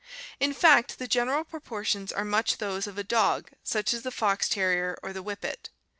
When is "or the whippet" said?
5.03-5.69